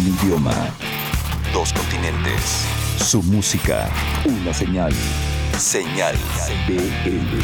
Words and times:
Un 0.00 0.06
idioma. 0.06 0.54
Dos 1.52 1.74
continentes. 1.74 2.64
Su 2.96 3.22
música. 3.22 3.90
Una 4.24 4.54
señal. 4.54 4.94
Señal 5.58 6.16
BL. 6.66 7.38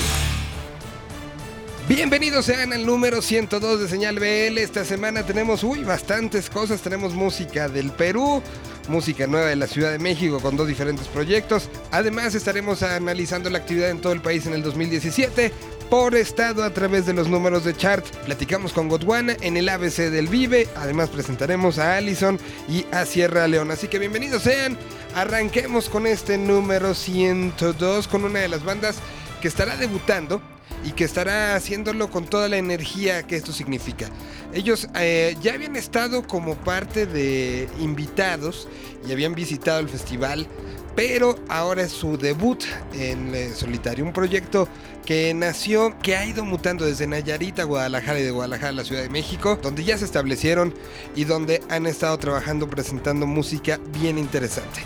Bienvenidos 1.87 2.47
sean 2.47 2.73
al 2.73 2.87
número 2.87 3.21
102 3.21 3.81
de 3.81 3.89
Señal 3.89 4.19
BL. 4.19 4.57
Esta 4.57 4.87
semana 4.87 5.27
tenemos, 5.27 5.65
uy, 5.65 5.85
bastantes 5.85 6.49
cosas. 6.49 6.81
Tenemos 6.81 7.13
música 7.13 7.69
del 7.69 7.91
Perú, 7.91 8.43
música 8.89 9.27
nueva 9.27 9.49
de 9.49 9.57
la 9.57 9.67
Ciudad 9.67 9.93
de 9.93 9.99
México 9.99 10.41
con 10.41 10.57
dos 10.57 10.67
diferentes 10.67 11.09
proyectos. 11.09 11.69
Además 11.91 12.35
estaremos 12.35 12.83
analizando 12.83 13.51
la 13.51 13.59
actividad 13.59 13.91
en 13.91 14.01
todo 14.01 14.15
el 14.15 14.23
país 14.23 14.47
en 14.47 14.55
el 14.55 14.63
2017 14.63 15.53
por 15.91 16.15
estado 16.15 16.65
a 16.65 16.71
través 16.71 17.07
de 17.07 17.13
los 17.13 17.29
números 17.29 17.65
de 17.65 17.77
chart. 17.77 18.05
Platicamos 18.25 18.73
con 18.73 18.89
Godwana 18.89 19.37
en 19.41 19.57
el 19.57 19.69
ABC 19.69 20.11
del 20.11 20.29
Vive. 20.29 20.69
Además 20.77 21.11
presentaremos 21.11 21.79
a 21.79 21.97
Allison 21.97 22.39
y 22.69 22.85
a 22.93 23.05
Sierra 23.07 23.47
León. 23.47 23.71
Así 23.71 23.89
que 23.89 23.99
bienvenidos 23.99 24.43
sean. 24.43 24.77
Arranquemos 25.15 25.89
con 25.89 26.07
este 26.07 26.39
número 26.39 26.95
102 26.95 28.09
con 28.09 28.25
una 28.25 28.41
de 28.41 28.49
las 28.49 28.65
bandas 28.65 28.97
que 29.41 29.49
estará 29.49 29.77
debutando 29.77 30.41
y 30.87 30.93
que 30.93 31.03
estará 31.03 31.57
haciéndolo 31.57 32.11
con 32.11 32.27
toda 32.27 32.49
la 32.49 32.59
energía 32.59 33.25
que 33.25 33.35
esto 33.35 33.53
significa. 33.53 34.09
Ellos 34.55 34.89
eh, 34.95 35.37
ya 35.43 35.55
habían 35.55 35.75
estado 35.75 36.27
como 36.27 36.55
parte 36.55 37.07
de 37.07 37.69
invitados 37.81 38.69
y 39.07 39.13
habían 39.13 39.35
visitado 39.35 39.81
el 39.81 39.89
festival, 39.89 40.47
pero 40.95 41.35
ahora 41.49 41.83
es 41.83 41.91
su 41.91 42.17
debut 42.17 42.63
en 42.95 43.35
eh, 43.35 43.51
solitario, 43.53 44.05
un 44.05 44.13
proyecto 44.13 44.69
que 45.05 45.35
nació, 45.35 45.99
que 46.03 46.17
ha 46.17 46.25
ido 46.25 46.45
mutando 46.45 46.85
desde 46.85 47.09
Nayarit 47.09 47.59
a 47.59 47.65
Guadalajara 47.65 48.21
y 48.21 48.23
de 48.23 48.31
Guadalajara 48.31 48.69
a 48.69 48.73
la 48.73 48.85
Ciudad 48.85 49.03
de 49.03 49.09
México, 49.09 49.59
donde 49.61 49.83
ya 49.83 49.99
se 49.99 50.05
establecieron 50.05 50.73
y 51.17 51.25
donde 51.25 51.63
han 51.69 51.87
estado 51.87 52.17
trabajando 52.19 52.71
presentando 52.71 53.27
música 53.27 53.81
bien 53.99 54.19
interesante. 54.19 54.83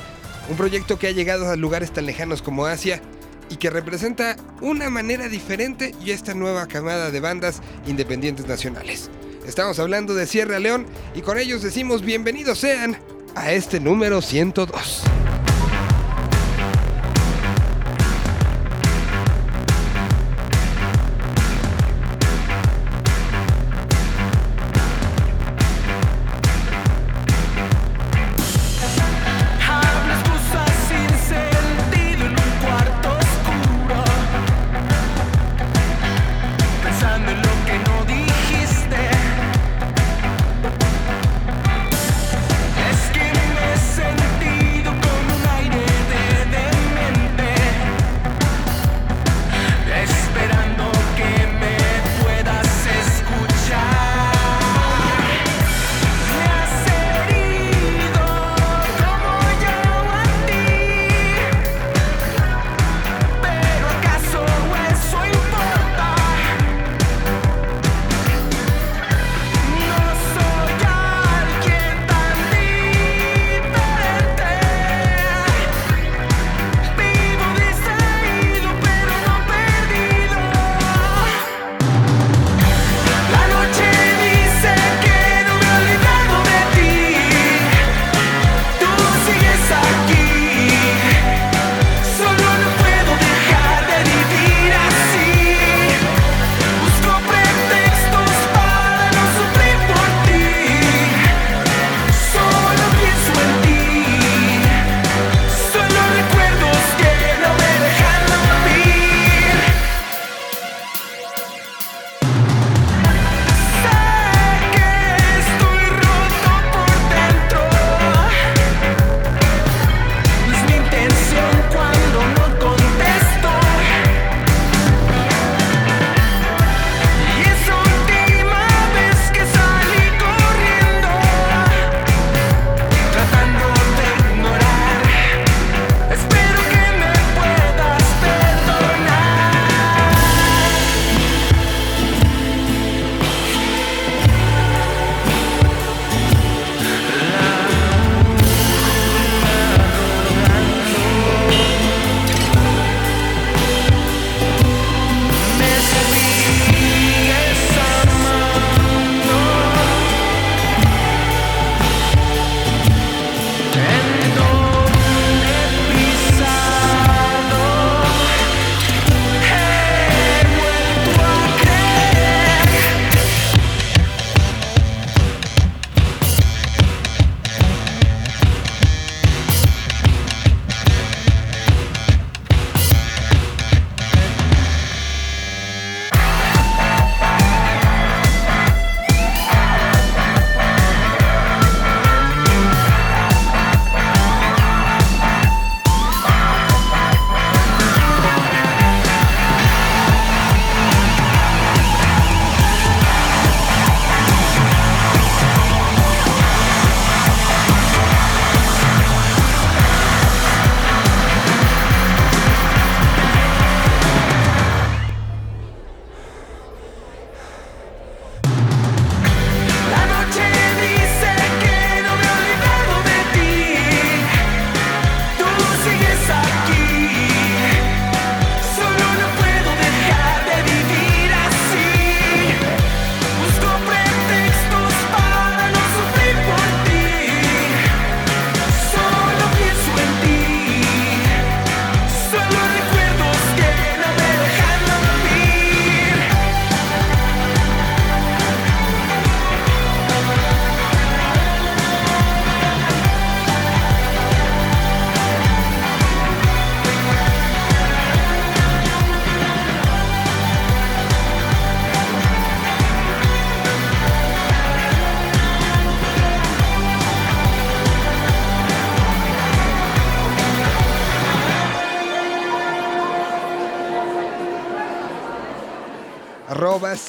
Un 0.49 0.57
proyecto 0.57 0.99
que 0.99 1.09
ha 1.09 1.13
llegado 1.13 1.49
a 1.49 1.57
lugares 1.57 1.93
tan 1.93 2.07
lejanos 2.07 2.41
como 2.41 2.65
Asia, 2.67 3.03
y 3.51 3.57
que 3.57 3.69
representa 3.69 4.37
una 4.63 4.89
manera 4.89 5.29
diferente 5.29 5.95
y 6.03 6.13
esta 6.13 6.33
nueva 6.33 6.67
camada 6.67 7.11
de 7.11 7.21
bandas 7.21 7.61
independientes 7.87 8.47
nacionales. 8.47 9.11
Estamos 9.47 9.79
hablando 9.79 10.15
de 10.15 10.27
Sierra 10.27 10.59
León 10.59 10.87
y 11.15 11.21
con 11.21 11.37
ellos 11.37 11.63
decimos 11.63 12.03
bienvenidos 12.03 12.59
sean 12.59 12.97
a 13.35 13.53
este 13.53 13.81
número 13.81 14.23
102. 14.23 15.20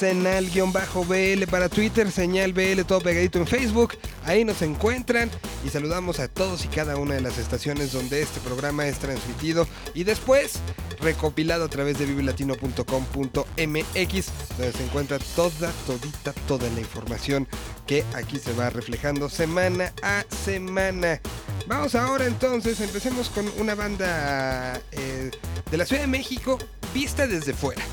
Senal-bl 0.02 1.46
para 1.46 1.68
Twitter, 1.68 2.10
señal 2.10 2.52
BL 2.52 2.82
todo 2.82 3.00
pegadito 3.00 3.38
en 3.38 3.46
Facebook. 3.46 3.96
Ahí 4.24 4.44
nos 4.44 4.60
encuentran 4.62 5.30
y 5.64 5.68
saludamos 5.68 6.18
a 6.18 6.26
todos 6.26 6.64
y 6.64 6.68
cada 6.68 6.96
una 6.96 7.14
de 7.14 7.20
las 7.20 7.38
estaciones 7.38 7.92
donde 7.92 8.20
este 8.20 8.40
programa 8.40 8.84
es 8.88 8.98
transmitido 8.98 9.68
y 9.94 10.02
después 10.02 10.54
recopilado 11.00 11.66
a 11.66 11.68
través 11.68 12.00
de 12.00 12.06
vivelatino.com.mx 12.06 14.26
donde 14.58 14.72
se 14.72 14.84
encuentra 14.84 15.20
toda, 15.36 15.70
todita, 15.86 16.32
toda 16.48 16.68
la 16.70 16.80
información 16.80 17.46
que 17.86 18.02
aquí 18.16 18.40
se 18.40 18.52
va 18.54 18.70
reflejando 18.70 19.28
semana 19.28 19.92
a 20.02 20.24
semana. 20.44 21.20
Vamos 21.68 21.94
ahora 21.94 22.26
entonces, 22.26 22.80
empecemos 22.80 23.28
con 23.28 23.48
una 23.56 23.76
banda 23.76 24.80
eh, 24.90 25.30
de 25.70 25.76
la 25.76 25.86
Ciudad 25.86 26.02
de 26.02 26.08
México 26.08 26.58
vista 26.92 27.28
desde 27.28 27.52
fuera. 27.52 27.84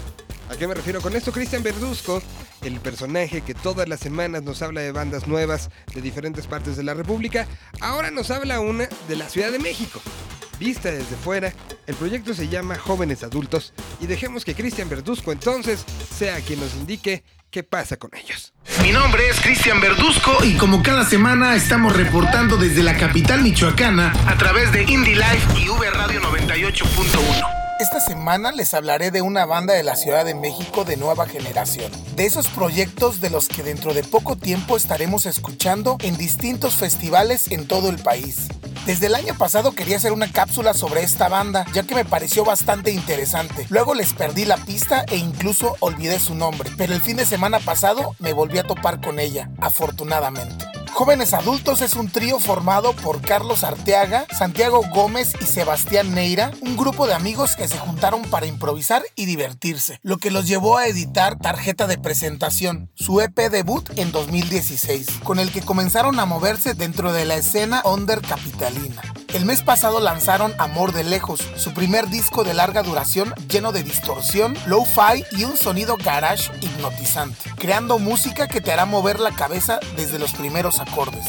¿A 0.50 0.58
qué 0.58 0.68
me 0.68 0.74
refiero 0.74 1.00
con 1.00 1.16
esto? 1.16 1.32
Cristian 1.32 1.62
Verduzco, 1.62 2.24
el 2.64 2.80
personaje 2.80 3.42
que 3.42 3.54
todas 3.54 3.88
las 3.88 4.00
semanas 4.00 4.42
nos 4.42 4.64
habla 4.64 4.82
de 4.82 4.92
bandas 4.92 5.28
nuevas 5.28 5.70
de 5.94 6.02
diferentes 6.02 6.48
partes 6.48 6.76
de 6.76 6.84
la 6.84 6.96
República, 6.96 7.48
ahora 7.82 8.10
nos 8.10 8.32
habla 8.32 8.60
una 8.60 8.90
de 9.08 9.16
la 9.16 9.30
Ciudad 9.30 9.52
de 9.52 9.60
México. 9.60 10.02
Vista 10.60 10.92
desde 10.92 11.16
fuera, 11.16 11.54
el 11.86 11.96
proyecto 11.96 12.34
se 12.34 12.50
llama 12.50 12.78
Jóvenes 12.78 13.24
Adultos 13.24 13.74
y 14.02 14.08
dejemos 14.08 14.44
que 14.44 14.56
Cristian 14.56 14.90
Verduzco 14.90 15.32
entonces 15.32 15.86
sea 16.18 16.42
quien 16.42 16.60
nos 16.60 16.74
indique 16.74 17.24
qué 17.52 17.64
pasa 17.64 17.98
con 17.98 18.10
ellos. 18.16 18.54
Mi 18.82 18.92
nombre 18.92 19.30
es 19.30 19.40
Cristian 19.40 19.80
Verduzco 19.80 20.44
y 20.44 20.56
como 20.56 20.82
cada 20.82 21.06
semana 21.06 21.56
estamos 21.56 21.96
reportando 21.96 22.58
desde 22.58 22.82
la 22.82 22.98
capital 22.98 23.44
michoacana 23.44 24.14
a 24.28 24.36
través 24.38 24.72
de 24.72 24.82
Indie 24.84 25.16
Life 25.16 25.60
y 25.60 25.70
V 25.70 25.90
Radio 25.92 26.20
98.1. 26.22 27.59
Esta 27.80 28.02
semana 28.02 28.52
les 28.52 28.74
hablaré 28.74 29.10
de 29.10 29.22
una 29.22 29.46
banda 29.46 29.74
de 29.74 29.84
la 29.84 29.96
Ciudad 29.96 30.26
de 30.26 30.36
México 30.36 30.84
de 30.84 30.98
nueva 30.98 31.26
generación, 31.26 31.90
de 32.18 32.26
esos 32.26 32.50
proyectos 32.50 33.22
de 33.22 33.30
los 33.30 33.48
que 33.48 33.64
dentro 33.64 33.94
de 33.94 34.04
poco 34.04 34.36
tiempo 34.36 34.76
estaremos 34.76 35.26
escuchando 35.26 35.96
en 36.02 36.18
distintos 36.18 36.76
festivales 36.76 37.50
en 37.52 37.70
todo 37.70 37.90
el 37.90 37.98
país. 37.98 38.50
Desde 38.86 39.08
el 39.08 39.16
año 39.16 39.34
pasado 39.38 39.72
quería 39.72 39.96
hacer 39.96 40.12
una 40.12 40.30
cápsula 40.30 40.74
sobre 40.74 41.04
esta 41.04 41.30
banda, 41.30 41.66
ya 41.74 41.84
que 41.84 41.96
me 41.96 42.04
pareció 42.04 42.44
bastante 42.44 42.92
interesante. 42.92 43.66
Luego 43.70 43.94
les 43.94 44.12
perdí 44.12 44.44
la 44.44 44.58
pista 44.58 45.06
e 45.10 45.16
incluso 45.16 45.78
olvidé 45.80 46.20
su 46.20 46.36
nombre, 46.36 46.70
pero 46.78 46.94
el 46.94 47.02
fin 47.02 47.16
de 47.16 47.26
semana 47.26 47.60
pasado 47.60 48.14
me 48.20 48.34
volví 48.34 48.58
a 48.58 48.64
topar 48.64 49.00
con 49.00 49.20
ella, 49.20 49.50
afortunadamente. 49.62 50.69
Jóvenes 51.00 51.34
Adultos 51.34 51.82
es 51.82 51.96
un 51.96 52.10
trío 52.10 52.42
formado 52.42 52.92
por 52.92 53.22
Carlos 53.22 53.64
Arteaga, 53.64 54.28
Santiago 54.38 54.82
Gómez 54.94 55.34
y 55.40 55.46
Sebastián 55.46 56.14
Neira, 56.14 56.52
un 56.60 56.76
grupo 56.76 57.08
de 57.08 57.14
amigos 57.14 57.56
que 57.56 57.70
se 57.70 57.78
juntaron 57.78 58.24
para 58.24 58.48
improvisar 58.48 59.04
y 59.16 59.26
divertirse, 59.26 60.02
lo 60.04 60.18
que 60.18 60.30
los 60.30 60.46
llevó 60.46 60.78
a 60.78 60.88
editar 60.88 61.40
Tarjeta 61.40 61.88
de 61.88 61.98
Presentación, 61.98 62.92
su 62.96 63.22
EP 63.22 63.34
debut 63.50 63.90
en 63.96 64.12
2016, 64.12 65.08
con 65.24 65.40
el 65.40 65.54
que 65.54 65.62
comenzaron 65.62 66.20
a 66.20 66.26
moverse 66.26 66.74
dentro 66.74 67.14
de 67.14 67.24
la 67.24 67.38
escena 67.38 67.82
under 67.86 68.20
capitalina. 68.20 69.02
El 69.34 69.46
mes 69.46 69.62
pasado 69.62 70.00
lanzaron 70.00 70.56
Amor 70.58 70.92
de 70.92 71.04
Lejos, 71.04 71.40
su 71.56 71.72
primer 71.72 72.08
disco 72.08 72.44
de 72.44 72.56
larga 72.56 72.82
duración 72.82 73.34
lleno 73.48 73.72
de 73.72 73.84
distorsión, 73.84 74.58
low-fi 74.66 75.24
y 75.32 75.44
un 75.44 75.56
sonido 75.56 75.98
garage 75.98 76.52
hipnotizante, 76.62 77.52
creando 77.56 78.00
música 78.00 78.48
que 78.48 78.60
te 78.60 78.72
hará 78.72 78.86
mover 78.86 79.20
la 79.20 79.32
cabeza 79.32 79.80
desde 79.96 80.18
los 80.18 80.34
primeros 80.34 80.80
acordes. 80.80 81.26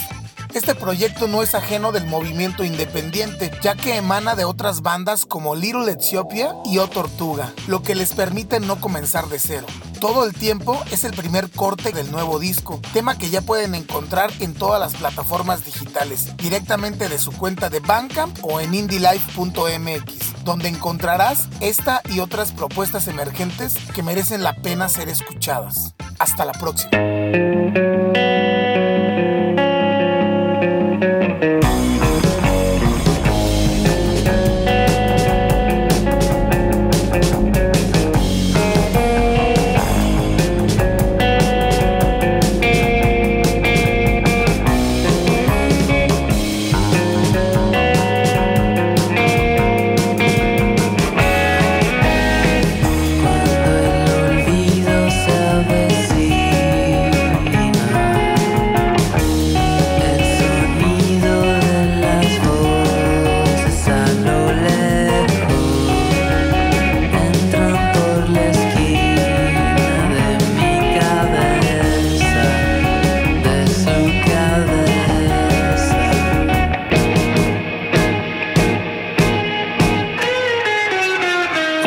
Este 0.55 0.75
proyecto 0.75 1.29
no 1.29 1.43
es 1.43 1.55
ajeno 1.55 1.93
del 1.93 2.07
movimiento 2.07 2.65
independiente, 2.65 3.53
ya 3.63 3.77
que 3.77 3.97
emana 3.97 4.35
de 4.35 4.45
otras 4.45 4.83
bandas 4.83 5.25
como 5.25 5.55
Little 5.55 5.91
Ethiopia 5.93 6.55
y 6.65 6.79
O 6.79 6.89
Tortuga, 6.89 7.53
lo 7.69 7.83
que 7.83 7.95
les 7.95 8.13
permite 8.13 8.59
no 8.59 8.81
comenzar 8.81 9.29
de 9.29 9.39
cero. 9.39 9.67
Todo 10.01 10.25
el 10.25 10.33
tiempo 10.33 10.83
es 10.91 11.05
el 11.05 11.13
primer 11.13 11.51
corte 11.51 11.93
del 11.93 12.11
nuevo 12.11 12.41
disco, 12.41 12.81
tema 12.93 13.17
que 13.17 13.31
ya 13.31 13.43
pueden 13.43 13.75
encontrar 13.75 14.33
en 14.41 14.55
todas 14.55 14.81
las 14.81 14.95
plataformas 14.95 15.65
digitales, 15.65 16.37
directamente 16.37 17.09
de 17.09 17.19
su 17.19 17.31
cuenta 17.33 17.71
de 17.71 17.81
Bandcamp 17.81 18.37
o 18.43 18.61
en 18.61 18.75
indielife.mx, 18.75 20.45
donde 20.45 20.69
encontrarás 20.69 21.49
esta 21.61 22.03
y 22.09 22.21
otras 22.21 22.51
propuestas 22.53 23.07
emergentes 23.09 23.75
que 23.95 24.03
merecen 24.03 24.43
la 24.43 24.55
pena 24.55 24.89
ser 24.89 25.09
escuchadas. 25.09 25.95
Hasta 26.19 26.45
la 26.45 26.53
próxima. 26.53 26.91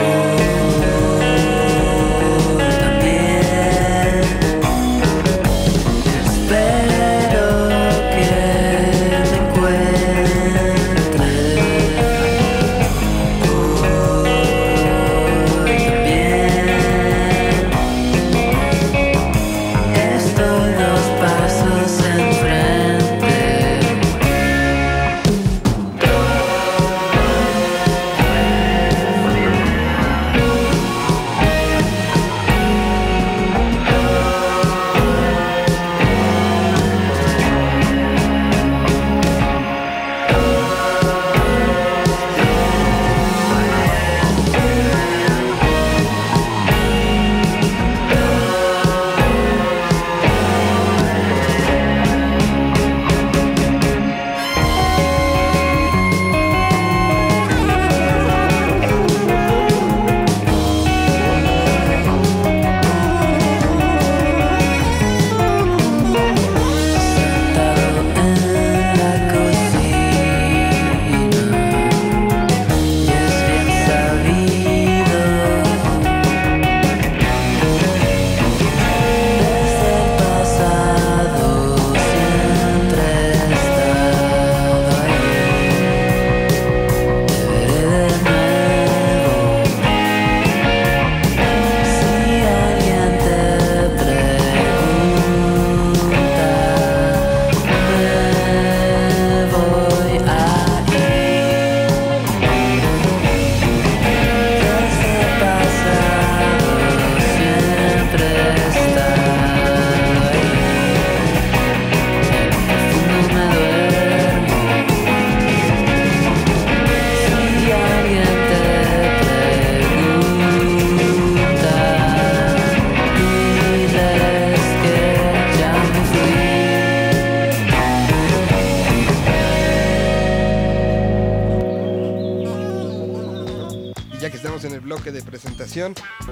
you. 0.04 0.43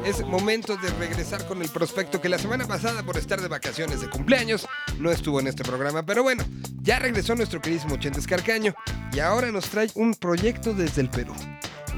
Es 0.05 0.23
momento 0.23 0.77
de 0.77 0.89
regresar 0.99 1.47
con 1.47 1.63
el 1.63 1.69
prospecto 1.69 2.21
que 2.21 2.29
la 2.29 2.37
semana 2.37 2.67
pasada, 2.67 3.01
por 3.01 3.17
estar 3.17 3.41
de 3.41 3.47
vacaciones 3.47 3.99
de 3.99 4.07
cumpleaños, 4.07 4.67
no 4.99 5.09
estuvo 5.09 5.39
en 5.39 5.47
este 5.47 5.63
programa. 5.63 6.05
Pero 6.05 6.21
bueno, 6.21 6.43
ya 6.83 6.99
regresó 6.99 7.33
nuestro 7.33 7.59
queridísimo 7.59 7.97
Chentes 7.97 8.27
Carcaño 8.27 8.75
y 9.11 9.19
ahora 9.19 9.51
nos 9.51 9.67
trae 9.69 9.89
un 9.95 10.13
proyecto 10.13 10.75
desde 10.75 11.01
el 11.01 11.09
Perú. 11.09 11.33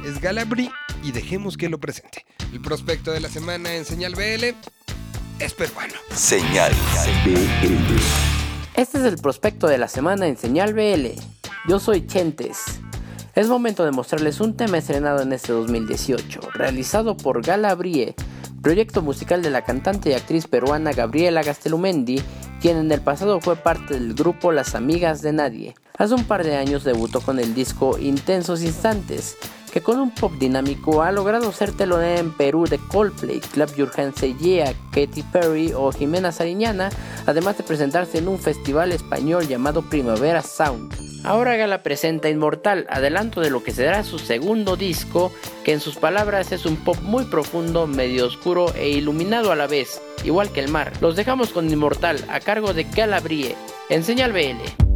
Es 0.05 0.21
Galabri 0.21 0.71
y 1.03 1.11
dejemos 1.11 1.57
que 1.57 1.67
lo 1.67 1.79
presente. 1.79 2.25
El 2.53 2.61
prospecto 2.61 3.11
de 3.11 3.19
la 3.19 3.27
semana 3.27 3.73
en 3.73 3.83
Señal 3.83 4.15
BL 4.15 4.55
es 5.39 5.53
peruano. 5.53 5.95
Señal 6.15 6.71
BL. 7.25 7.99
Este 8.75 8.99
es 8.99 9.03
el 9.03 9.17
prospecto 9.17 9.67
de 9.67 9.77
la 9.77 9.89
semana 9.89 10.27
en 10.27 10.37
Señal 10.37 10.73
BL. 10.73 11.19
Yo 11.67 11.79
soy 11.79 12.07
Chentes. 12.07 12.79
Es 13.35 13.47
momento 13.47 13.83
de 13.83 13.89
mostrarles 13.89 14.39
un 14.41 14.55
tema 14.55 14.77
estrenado 14.77 15.23
en 15.23 15.33
este 15.33 15.53
2018, 15.53 16.39
realizado 16.53 17.17
por 17.17 17.43
Gala 17.43 17.73
Brie, 17.73 18.13
proyecto 18.61 19.01
musical 19.01 19.41
de 19.41 19.49
la 19.49 19.63
cantante 19.63 20.11
y 20.11 20.13
actriz 20.13 20.45
peruana 20.45 20.91
Gabriela 20.93 21.41
Gastelumendi, 21.41 22.21
quien 22.61 22.77
en 22.77 22.91
el 22.91 23.01
pasado 23.01 23.41
fue 23.41 23.55
parte 23.55 23.95
del 23.95 24.13
grupo 24.13 24.51
Las 24.51 24.75
Amigas 24.75 25.23
de 25.23 25.33
Nadie. 25.33 25.73
Hace 25.97 26.13
un 26.13 26.25
par 26.25 26.43
de 26.43 26.57
años 26.57 26.83
debutó 26.83 27.21
con 27.21 27.39
el 27.39 27.55
disco 27.55 27.97
Intensos 27.97 28.61
Instantes, 28.61 29.35
que 29.73 29.81
con 29.81 29.99
un 29.99 30.11
pop 30.11 30.31
dinámico 30.33 31.01
ha 31.01 31.11
logrado 31.11 31.51
ser 31.51 31.71
telonera 31.71 32.19
en 32.19 32.31
Perú 32.31 32.65
de 32.67 32.77
Coldplay, 32.77 33.39
Club 33.39 33.91
Hands 33.97 34.21
Yeah, 34.39 34.71
Katy 34.91 35.23
Perry 35.23 35.73
o 35.75 35.91
Jimena 35.91 36.31
Sariñana, 36.31 36.91
además 37.25 37.57
de 37.57 37.63
presentarse 37.63 38.19
en 38.19 38.27
un 38.27 38.37
festival 38.37 38.91
español 38.91 39.47
llamado 39.47 39.81
Primavera 39.81 40.43
Sound. 40.43 40.93
Ahora 41.23 41.55
Gala 41.55 41.81
presenta 41.81 42.29
Inmortal, 42.29 42.85
adelanto 42.87 43.41
de 43.41 43.49
lo 43.49 43.63
que 43.63 43.71
será 43.71 44.03
su 44.03 44.19
segundo 44.19 44.75
disco, 44.75 45.31
que 45.63 45.73
en 45.73 45.79
sus 45.79 45.95
palabras 45.95 46.51
es 46.51 46.67
un 46.67 46.75
pop 46.75 46.97
muy 47.01 47.25
profundo, 47.25 47.87
medio 47.87 48.27
oscuro 48.27 48.71
e 48.75 48.89
iluminado 48.89 49.51
a 49.51 49.55
la 49.55 49.65
vez, 49.65 49.99
igual 50.23 50.51
que 50.51 50.59
el 50.59 50.69
mar. 50.69 50.93
Los 51.01 51.15
dejamos 51.15 51.49
con 51.49 51.67
Inmortal 51.67 52.23
a 52.29 52.39
cargo 52.39 52.75
de 52.75 52.83
Gala 52.83 53.21
Brie, 53.21 53.55
en 53.89 54.03
Señal 54.03 54.33
BL. 54.33 54.92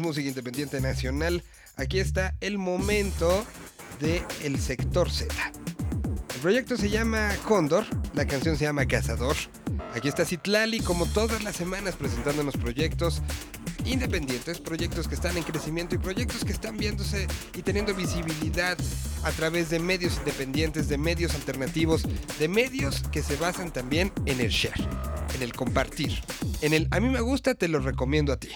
Música 0.00 0.28
independiente 0.28 0.80
nacional. 0.80 1.42
Aquí 1.76 1.98
está 1.98 2.34
el 2.40 2.58
momento 2.58 3.44
de 4.00 4.22
El 4.42 4.58
Sector 4.60 5.10
Z. 5.10 5.34
El 6.34 6.40
proyecto 6.40 6.76
se 6.76 6.90
llama 6.90 7.34
Cóndor, 7.46 7.84
la 8.14 8.26
canción 8.26 8.56
se 8.56 8.64
llama 8.64 8.86
Cazador. 8.86 9.36
Aquí 9.94 10.08
está 10.08 10.24
Citlali 10.24 10.80
como 10.80 11.06
todas 11.06 11.42
las 11.42 11.56
semanas 11.56 11.96
presentándonos 11.96 12.56
proyectos 12.56 13.22
independientes, 13.84 14.60
proyectos 14.60 15.08
que 15.08 15.14
están 15.14 15.36
en 15.36 15.42
crecimiento 15.42 15.94
y 15.94 15.98
proyectos 15.98 16.44
que 16.44 16.52
están 16.52 16.76
viéndose 16.76 17.26
y 17.54 17.62
teniendo 17.62 17.94
visibilidad 17.94 18.76
a 19.22 19.30
través 19.32 19.70
de 19.70 19.78
medios 19.78 20.16
independientes, 20.18 20.88
de 20.88 20.98
medios 20.98 21.34
alternativos, 21.34 22.04
de 22.38 22.48
medios 22.48 23.02
que 23.12 23.22
se 23.22 23.36
basan 23.36 23.72
también 23.72 24.12
en 24.26 24.40
el 24.40 24.50
share, 24.50 24.88
en 25.34 25.42
el 25.42 25.52
compartir, 25.52 26.22
en 26.60 26.72
el 26.72 26.88
a 26.90 27.00
mí 27.00 27.08
me 27.08 27.20
gusta, 27.20 27.54
te 27.54 27.68
lo 27.68 27.78
recomiendo 27.78 28.32
a 28.32 28.36
ti. 28.36 28.50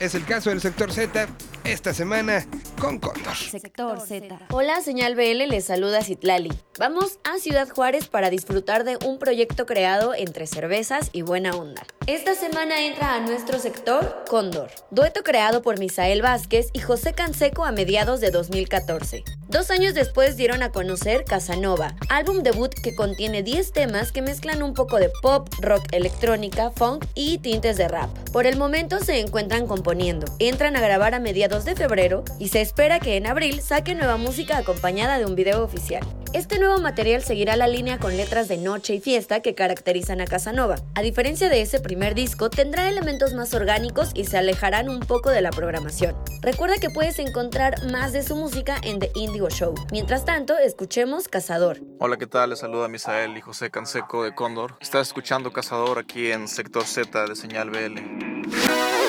Es 0.00 0.14
el 0.14 0.24
caso 0.24 0.48
del 0.48 0.62
sector 0.62 0.90
Z 0.90 1.28
esta 1.62 1.92
semana 1.92 2.46
con 2.80 2.98
Cóndor. 2.98 3.36
Sector 3.36 4.00
Z. 4.00 4.38
Hola, 4.50 4.80
señal 4.80 5.14
BL, 5.14 5.46
les 5.46 5.66
saluda 5.66 6.02
Citlali. 6.02 6.50
Vamos 6.78 7.18
a 7.22 7.38
Ciudad 7.38 7.68
Juárez 7.68 8.08
para 8.08 8.30
disfrutar 8.30 8.84
de 8.84 8.96
un 9.04 9.18
proyecto 9.18 9.66
creado 9.66 10.14
entre 10.14 10.46
cervezas 10.46 11.10
y 11.12 11.20
buena 11.20 11.54
onda. 11.54 11.82
Esta 12.06 12.34
semana 12.34 12.80
entra 12.86 13.14
a 13.14 13.20
nuestro 13.20 13.58
sector 13.58 14.24
Cóndor, 14.26 14.70
dueto 14.90 15.22
creado 15.22 15.60
por 15.60 15.78
Misael 15.78 16.22
Vázquez 16.22 16.70
y 16.72 16.80
José 16.80 17.12
Canseco 17.12 17.66
a 17.66 17.72
mediados 17.72 18.22
de 18.22 18.30
2014. 18.30 19.22
Dos 19.50 19.72
años 19.72 19.94
después 19.94 20.36
dieron 20.36 20.62
a 20.62 20.70
conocer 20.70 21.24
Casanova, 21.24 21.96
álbum 22.08 22.44
debut 22.44 22.72
que 22.72 22.94
contiene 22.94 23.42
10 23.42 23.72
temas 23.72 24.12
que 24.12 24.22
mezclan 24.22 24.62
un 24.62 24.74
poco 24.74 24.98
de 24.98 25.10
pop, 25.22 25.48
rock 25.60 25.82
electrónica, 25.90 26.70
funk 26.70 27.04
y 27.16 27.38
tintes 27.38 27.76
de 27.76 27.88
rap. 27.88 28.10
Por 28.32 28.46
el 28.46 28.56
momento 28.56 29.00
se 29.00 29.18
encuentran 29.18 29.66
componiendo, 29.66 30.32
entran 30.38 30.76
a 30.76 30.80
grabar 30.80 31.16
a 31.16 31.18
mediados 31.18 31.64
de 31.64 31.74
febrero 31.74 32.22
y 32.38 32.50
se 32.50 32.60
espera 32.60 33.00
que 33.00 33.16
en 33.16 33.26
abril 33.26 33.60
saquen 33.60 33.98
nueva 33.98 34.18
música 34.18 34.56
acompañada 34.56 35.18
de 35.18 35.26
un 35.26 35.34
video 35.34 35.64
oficial. 35.64 36.06
Este 36.32 36.60
nuevo 36.60 36.78
material 36.78 37.24
seguirá 37.24 37.56
la 37.56 37.66
línea 37.66 37.98
con 37.98 38.16
letras 38.16 38.46
de 38.46 38.56
noche 38.56 38.94
y 38.94 39.00
fiesta 39.00 39.40
que 39.40 39.56
caracterizan 39.56 40.20
a 40.20 40.26
Casanova. 40.26 40.76
A 40.94 41.02
diferencia 41.02 41.48
de 41.48 41.60
ese 41.60 41.80
primer 41.80 42.14
disco, 42.14 42.50
tendrá 42.50 42.88
elementos 42.88 43.34
más 43.34 43.52
orgánicos 43.52 44.12
y 44.14 44.26
se 44.26 44.38
alejarán 44.38 44.88
un 44.88 45.00
poco 45.00 45.30
de 45.30 45.40
la 45.40 45.50
programación. 45.50 46.14
Recuerda 46.40 46.76
que 46.80 46.88
puedes 46.88 47.18
encontrar 47.18 47.90
más 47.90 48.12
de 48.12 48.22
su 48.22 48.36
música 48.36 48.76
en 48.84 49.00
The 49.00 49.10
Indigo 49.16 49.50
Show. 49.50 49.74
Mientras 49.90 50.24
tanto, 50.24 50.56
escuchemos 50.56 51.26
Cazador. 51.26 51.80
Hola, 51.98 52.16
¿qué 52.16 52.28
tal? 52.28 52.50
Les 52.50 52.60
saluda 52.60 52.86
Misael 52.86 53.36
y 53.36 53.40
José 53.40 53.72
Canseco 53.72 54.22
de 54.22 54.32
Cóndor. 54.32 54.76
Estás 54.80 55.08
escuchando 55.08 55.52
Cazador 55.52 55.98
aquí 55.98 56.30
en 56.30 56.46
Sector 56.46 56.84
Z 56.84 57.26
de 57.26 57.34
Señal 57.34 57.70
BL. 57.70 58.99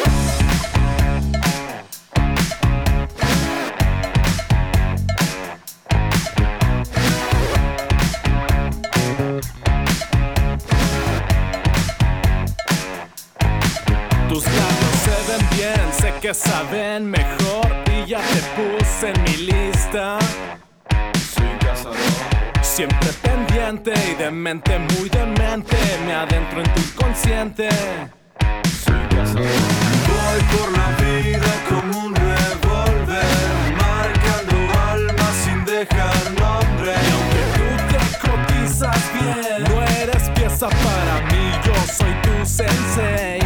Tus 14.43 14.53
labios 14.53 14.97
se 15.05 15.31
ven 15.31 15.49
bien, 15.55 15.93
sé 15.93 16.13
que 16.19 16.33
saben 16.33 17.11
mejor 17.11 17.67
y 17.95 18.09
ya 18.09 18.21
te 18.21 18.41
puse 18.55 19.09
en 19.11 19.23
mi 19.23 19.37
lista. 19.51 20.17
Soy 21.35 21.49
cazador. 21.59 21.95
Siempre 22.63 23.09
pendiente 23.21 23.93
y 24.11 24.15
de 24.15 24.31
mente 24.31 24.79
muy 24.79 25.09
demente, 25.09 25.77
me 26.07 26.13
adentro 26.13 26.63
en 26.63 26.73
tu 26.73 26.81
inconsciente. 26.81 27.69
Soy 28.83 29.07
cazador. 29.09 29.45
Voy 30.09 30.41
por 30.57 30.71
la 30.75 30.89
vida 31.03 31.51
como 31.69 32.05
un 32.07 32.15
revólver, 32.15 33.23
marcando 33.77 34.55
almas 34.91 35.35
sin 35.43 35.63
dejar 35.65 36.31
nombre. 36.39 36.93
Y 36.93 37.11
aunque 37.11 37.43
tú 37.57 37.67
te 37.91 37.99
cotizas 38.27 39.01
bien, 39.13 39.63
no 39.65 39.83
eres 40.01 40.29
pieza 40.31 40.67
para 40.67 41.21
mí, 41.31 41.51
yo 41.63 41.75
soy 41.93 42.13
tu 42.23 42.45
sensei. 42.45 43.40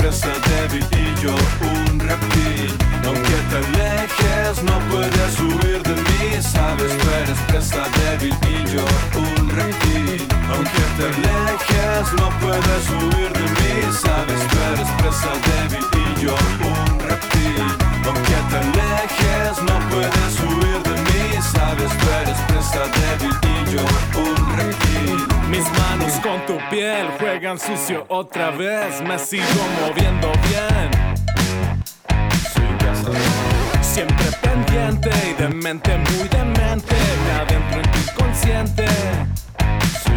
Presa 0.00 0.32
débil 0.48 0.86
y 0.92 1.22
yo 1.22 1.34
un 1.60 2.00
reptil. 2.00 2.72
Aunque 3.06 3.36
te 3.50 3.56
alejes, 3.62 4.62
no 4.62 4.78
puedes 4.90 5.32
huir 5.40 5.82
de 5.82 5.94
mí. 5.94 6.42
Sabes, 6.42 6.92
tú 6.98 7.06
eres 7.22 7.38
presa 7.48 7.82
débil 8.00 8.34
y 8.48 8.56
yo 8.72 8.84
un 9.14 9.48
reptil. 9.50 10.26
Aunque 10.52 10.84
te 10.96 11.04
alejes, 11.12 12.12
no 12.20 12.28
puedes 12.40 12.84
huir 12.96 13.30
de 13.40 13.46
mí. 13.58 13.74
Sabes, 14.02 14.40
tú 14.50 14.56
eres 14.72 14.90
presa 14.98 15.32
débil 15.48 15.86
y 16.02 16.20
yo 16.24 16.34
un 16.74 17.00
reptil. 17.08 17.66
Aunque 18.06 18.38
te 18.50 18.56
alejes, 18.64 19.54
no 19.68 19.76
puedes 19.90 20.32
huir 20.44 20.80
de 20.88 20.96
mí. 21.08 21.22
Sabes, 21.52 21.92
tú 22.00 22.06
eres 22.22 22.38
presa 22.48 22.82
débil 22.98 23.36
y 23.52 23.72
yo 23.72 23.82
un 24.18 24.56
reptil. 24.56 24.69
Con 26.40 26.56
tu 26.56 26.68
piel 26.70 27.08
juegan 27.18 27.58
sucio 27.58 28.04
otra 28.08 28.50
vez, 28.50 29.00
me 29.02 29.18
sigo 29.18 29.44
moviendo 29.80 30.30
bien. 30.48 30.90
Siempre 33.82 34.26
pendiente 34.40 35.10
y 35.28 35.42
de 35.42 35.48
mente 35.48 35.96
muy 35.96 36.28
demente, 36.28 36.94
me 37.24 37.32
adentro 37.32 37.80
en 37.80 37.90
tu 37.90 37.98
inconsciente. 37.98 38.86
Soy. 40.04 40.14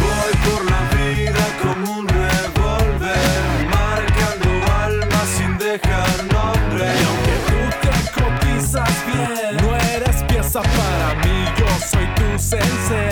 Voy 0.00 0.32
por 0.46 0.62
la 0.70 0.80
vida 0.96 1.44
como 1.62 1.98
un 1.98 2.08
revólver, 2.08 3.68
marcando 3.68 4.48
almas 4.84 5.28
sin 5.36 5.58
dejar 5.58 6.24
nombre. 6.32 6.84
Y 6.86 7.04
aunque 7.04 7.36
tú 7.46 7.60
te 7.82 7.90
cotizas 8.20 8.94
bien, 9.06 9.56
no 9.58 9.76
eres 9.76 10.22
pieza 10.24 10.60
para 10.62 11.14
mí, 11.24 11.44
yo 11.58 11.66
soy 11.86 12.06
tu 12.14 12.38
sensei. 12.38 13.03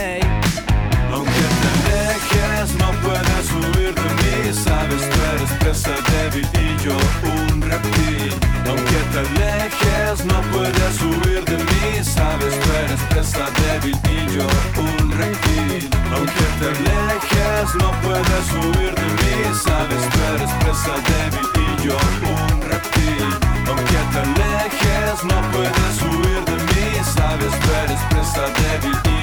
Presa 5.73 5.91
débil 6.13 6.47
y 6.53 6.85
yo 6.85 6.97
un 7.25 7.63
reptil. 7.63 8.35
Aunque 8.69 8.99
te 9.11 9.19
alejes, 9.21 10.25
no 10.27 10.39
puedes 10.53 11.01
huir 11.01 11.45
de 11.47 11.57
mí. 11.57 12.05
Sabes, 12.05 12.61
tú 12.61 12.69
eres 12.85 13.01
presa 13.09 13.47
débil 13.63 13.99
y 14.05 14.37
yo 14.37 14.47
un 14.77 15.11
reptil. 15.13 15.89
Aunque 16.15 16.45
te 16.59 16.67
alejes, 16.75 17.75
no 17.81 17.91
puedes 18.03 18.47
huir 18.53 18.95
de 19.01 19.09
mí. 19.19 19.35
Sabes, 19.65 20.03
tú 20.13 20.19
eres 20.35 20.51
presa 20.61 20.95
débil 21.09 21.49
y 21.65 21.87
yo 21.87 21.97
un 22.37 22.61
reptil. 22.71 23.29
Aunque 23.67 24.01
te 24.13 24.19
alejes, 24.27 25.25
no 25.25 25.39
puedes 25.53 25.95
huir 26.03 26.45
de 26.51 26.57
mí. 26.69 26.87
Sabes, 27.15 27.53
tú 27.61 27.69
eres 27.85 28.01
presa 28.11 28.45
débil 28.61 28.99
y 29.07 29.22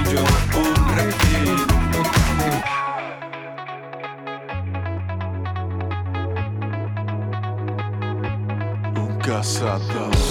Un 9.61 9.65
cazador. 9.65 10.09
Aunque 10.09 10.28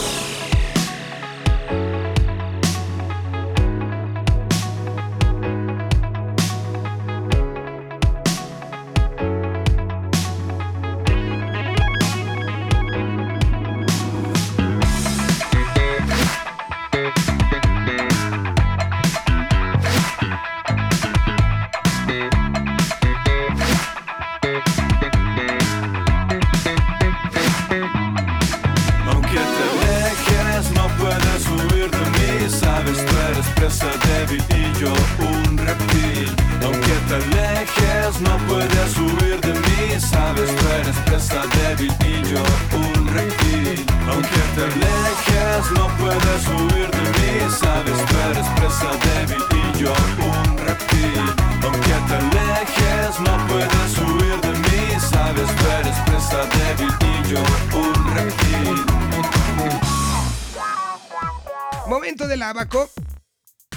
Del 62.38 62.44
abaco. 62.44 62.88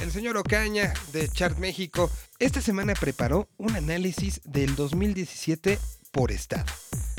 El 0.03 0.11
señor 0.11 0.37
Ocaña 0.37 0.93
de 1.13 1.27
Chart 1.27 1.57
México 1.57 2.11
esta 2.37 2.61
semana 2.61 2.93
preparó 2.93 3.49
un 3.57 3.75
análisis 3.75 4.39
del 4.43 4.75
2017 4.75 5.79
por 6.11 6.31
estado. 6.31 6.71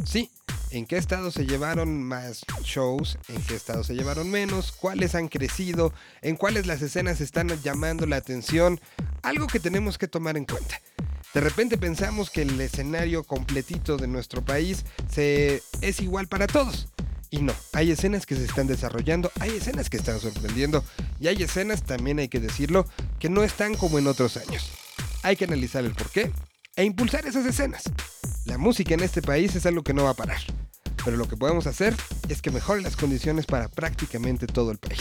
Sí, 0.06 0.30
en 0.70 0.86
qué 0.86 0.98
estados 0.98 1.34
se 1.34 1.44
llevaron 1.44 2.00
más 2.00 2.42
shows, 2.62 3.18
en 3.26 3.42
qué 3.42 3.56
estados 3.56 3.88
se 3.88 3.94
llevaron 3.96 4.30
menos, 4.30 4.70
cuáles 4.70 5.16
han 5.16 5.26
crecido, 5.26 5.92
en 6.20 6.36
cuáles 6.36 6.68
las 6.68 6.80
escenas 6.80 7.20
están 7.20 7.48
llamando 7.60 8.06
la 8.06 8.18
atención, 8.18 8.80
algo 9.24 9.48
que 9.48 9.58
tenemos 9.58 9.98
que 9.98 10.06
tomar 10.06 10.36
en 10.36 10.44
cuenta. 10.44 10.80
De 11.34 11.40
repente 11.40 11.76
pensamos 11.76 12.30
que 12.30 12.42
el 12.42 12.60
escenario 12.60 13.24
completito 13.24 13.96
de 13.96 14.06
nuestro 14.06 14.44
país 14.44 14.84
se, 15.10 15.60
es 15.80 15.98
igual 15.98 16.28
para 16.28 16.46
todos. 16.46 16.86
Y 17.32 17.40
no, 17.40 17.54
hay 17.72 17.90
escenas 17.90 18.26
que 18.26 18.36
se 18.36 18.44
están 18.44 18.66
desarrollando, 18.66 19.32
hay 19.40 19.56
escenas 19.56 19.88
que 19.88 19.96
están 19.96 20.20
sorprendiendo 20.20 20.84
y 21.18 21.28
hay 21.28 21.42
escenas, 21.42 21.82
también 21.82 22.18
hay 22.18 22.28
que 22.28 22.40
decirlo, 22.40 22.86
que 23.18 23.30
no 23.30 23.42
están 23.42 23.74
como 23.74 23.98
en 23.98 24.06
otros 24.06 24.36
años. 24.36 24.70
Hay 25.22 25.36
que 25.36 25.46
analizar 25.46 25.82
el 25.82 25.94
porqué 25.94 26.30
e 26.76 26.84
impulsar 26.84 27.24
esas 27.24 27.46
escenas. 27.46 27.84
La 28.44 28.58
música 28.58 28.92
en 28.92 29.00
este 29.00 29.22
país 29.22 29.56
es 29.56 29.64
algo 29.64 29.82
que 29.82 29.94
no 29.94 30.04
va 30.04 30.10
a 30.10 30.14
parar, 30.14 30.42
pero 31.06 31.16
lo 31.16 31.26
que 31.26 31.38
podemos 31.38 31.66
hacer 31.66 31.96
es 32.28 32.42
que 32.42 32.50
mejore 32.50 32.82
las 32.82 32.96
condiciones 32.96 33.46
para 33.46 33.68
prácticamente 33.68 34.46
todo 34.46 34.70
el 34.70 34.76
país. 34.76 35.00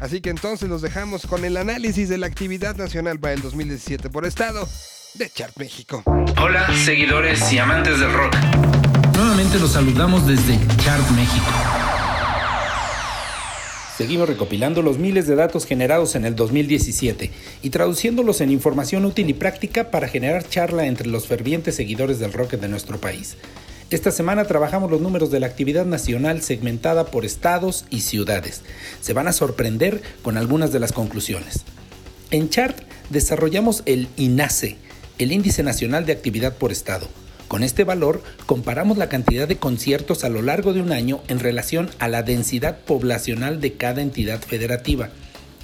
Así 0.00 0.20
que 0.20 0.30
entonces 0.30 0.68
los 0.68 0.82
dejamos 0.82 1.24
con 1.24 1.44
el 1.44 1.56
análisis 1.56 2.08
de 2.08 2.18
la 2.18 2.26
actividad 2.26 2.74
nacional 2.74 3.20
para 3.20 3.34
el 3.34 3.42
2017 3.42 4.10
por 4.10 4.26
estado 4.26 4.68
de 5.14 5.30
Chart 5.30 5.56
México. 5.56 6.02
Hola, 6.36 6.74
seguidores 6.84 7.52
y 7.52 7.58
amantes 7.58 8.00
del 8.00 8.12
rock. 8.12 8.34
Los 9.40 9.72
saludamos 9.72 10.26
desde 10.26 10.58
Chart 10.84 11.10
México. 11.12 11.46
Seguimos 13.96 14.28
recopilando 14.28 14.82
los 14.82 14.98
miles 14.98 15.26
de 15.26 15.34
datos 15.34 15.64
generados 15.64 16.14
en 16.14 16.26
el 16.26 16.36
2017 16.36 17.30
y 17.62 17.70
traduciéndolos 17.70 18.42
en 18.42 18.50
información 18.50 19.06
útil 19.06 19.30
y 19.30 19.32
práctica 19.32 19.90
para 19.90 20.08
generar 20.08 20.46
charla 20.46 20.84
entre 20.84 21.08
los 21.08 21.26
fervientes 21.26 21.74
seguidores 21.74 22.18
del 22.18 22.34
rock 22.34 22.52
de 22.52 22.68
nuestro 22.68 23.00
país. 23.00 23.38
Esta 23.88 24.10
semana 24.10 24.44
trabajamos 24.44 24.90
los 24.90 25.00
números 25.00 25.30
de 25.30 25.40
la 25.40 25.46
actividad 25.46 25.86
nacional 25.86 26.42
segmentada 26.42 27.06
por 27.06 27.24
estados 27.24 27.86
y 27.88 28.02
ciudades. 28.02 28.60
Se 29.00 29.14
van 29.14 29.26
a 29.26 29.32
sorprender 29.32 30.02
con 30.22 30.36
algunas 30.36 30.70
de 30.70 30.80
las 30.80 30.92
conclusiones. 30.92 31.64
En 32.30 32.50
Chart 32.50 32.78
desarrollamos 33.08 33.82
el 33.86 34.08
INACE, 34.18 34.76
el 35.18 35.32
Índice 35.32 35.62
Nacional 35.62 36.04
de 36.04 36.12
Actividad 36.12 36.56
por 36.56 36.72
Estado. 36.72 37.08
Con 37.50 37.64
este 37.64 37.82
valor 37.82 38.22
comparamos 38.46 38.96
la 38.96 39.08
cantidad 39.08 39.48
de 39.48 39.56
conciertos 39.56 40.22
a 40.22 40.28
lo 40.28 40.40
largo 40.40 40.72
de 40.72 40.82
un 40.82 40.92
año 40.92 41.20
en 41.26 41.40
relación 41.40 41.90
a 41.98 42.06
la 42.06 42.22
densidad 42.22 42.78
poblacional 42.78 43.60
de 43.60 43.72
cada 43.72 44.02
entidad 44.02 44.40
federativa. 44.40 45.08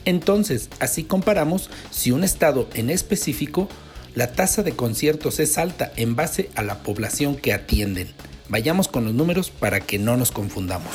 Entonces, 0.05 0.69
así 0.81 1.05
comparamos 1.05 1.71
si 1.93 2.11
un 2.11 2.25
estado 2.25 2.69
en 2.75 2.91
específico 2.91 3.69
la 4.17 4.33
tasa 4.33 4.65
de 4.65 4.73
conciertos 4.73 5.39
es 5.39 5.59
alta 5.59 5.93
en 5.95 6.17
base 6.17 6.51
a 6.57 6.65
la 6.65 6.83
población 6.83 7.37
que 7.37 7.53
atienden. 7.53 8.09
Vayamos 8.49 8.89
con 8.89 9.05
los 9.05 9.15
números 9.15 9.51
para 9.51 9.79
que 9.79 10.01
no 10.01 10.17
nos 10.17 10.33
confundamos. 10.33 10.91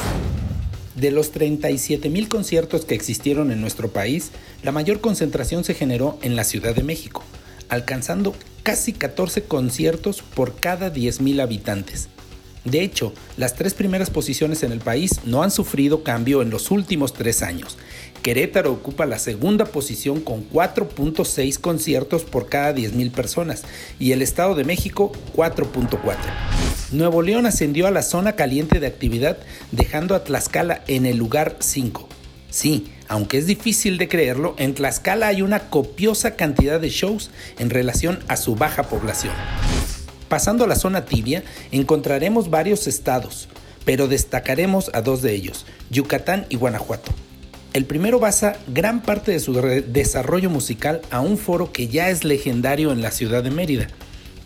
De 0.96 1.12
los 1.12 1.32
37 1.32 2.10
mil 2.10 2.28
conciertos 2.28 2.84
que 2.84 2.96
existieron 2.96 3.54
en 3.54 3.62
nuestro 3.62 3.94
país, 3.94 4.32
la 4.62 4.74
mayor 4.74 5.00
concentración 5.00 5.64
se 5.64 5.74
generó 5.74 6.20
en 6.22 6.36
la 6.36 6.44
Ciudad 6.44 6.76
de 6.76 6.84
México, 6.84 7.24
alcanzando 7.70 8.36
casi 8.64 8.94
14 8.94 9.44
conciertos 9.44 10.22
por 10.22 10.56
cada 10.56 10.90
10 10.90 11.22
mil 11.22 11.40
habitantes. 11.40 12.10
De 12.64 12.84
hecho, 12.84 13.12
las 13.38 13.56
tres 13.56 13.74
primeras 13.74 14.12
posiciones 14.12 14.62
en 14.62 14.72
el 14.72 14.80
país 14.80 15.22
no 15.26 15.42
han 15.42 15.50
sufrido 15.50 16.04
cambio 16.04 16.44
en 16.44 16.52
los 16.52 16.70
últimos 16.70 17.14
tres 17.14 17.42
años. 17.42 17.78
Querétaro 18.22 18.72
ocupa 18.72 19.08
la 19.08 19.18
segunda 19.18 19.66
posición 19.66 20.22
con 20.22 20.48
4.6 20.48 21.60
conciertos 21.60 22.24
por 22.24 22.50
cada 22.50 22.76
10.000 22.76 23.12
personas 23.12 23.64
y 24.00 24.12
el 24.12 24.22
Estado 24.22 24.54
de 24.54 24.64
México 24.64 25.12
4.4. 25.36 26.16
Nuevo 26.92 27.24
León 27.24 27.48
ascendió 27.48 27.88
a 27.88 27.92
la 27.92 28.04
zona 28.04 28.34
caliente 28.34 28.80
de 28.80 28.88
actividad 28.88 29.40
dejando 29.72 30.14
a 30.14 30.24
Tlaxcala 30.24 30.84
en 30.88 31.08
el 31.08 31.18
lugar 31.18 31.56
5. 31.60 32.08
Sí, 32.52 32.92
aunque 33.12 33.38
es 33.38 33.46
difícil 33.46 33.98
de 33.98 34.08
creerlo, 34.08 34.56
en 34.58 34.74
Tlaxcala 34.74 35.28
hay 35.28 35.42
una 35.42 35.70
copiosa 35.70 36.38
cantidad 36.38 36.80
de 36.80 36.88
shows 36.88 37.30
en 37.60 37.70
relación 37.70 38.20
a 38.30 38.38
su 38.38 38.56
baja 38.56 38.84
población. 38.84 39.34
Pasando 40.30 40.64
a 40.64 40.68
la 40.68 40.78
zona 40.78 41.04
tibia, 41.04 41.44
encontraremos 41.74 42.50
varios 42.50 42.88
estados, 42.88 43.50
pero 43.84 44.08
destacaremos 44.08 44.92
a 44.94 45.02
dos 45.02 45.22
de 45.22 45.34
ellos, 45.34 45.66
Yucatán 45.90 46.46
y 46.48 46.56
Guanajuato. 46.56 47.12
El 47.74 47.84
primero 47.84 48.18
basa 48.18 48.56
gran 48.68 49.02
parte 49.02 49.34
de 49.34 49.42
su 49.42 49.56
desarrollo 49.56 50.50
musical 50.50 51.02
a 51.12 51.20
un 51.20 51.38
foro 51.38 51.74
que 51.74 51.90
ya 51.90 52.12
es 52.12 52.24
legendario 52.24 52.94
en 52.94 53.02
la 53.02 53.12
ciudad 53.12 53.44
de 53.44 53.52
Mérida. 53.52 53.88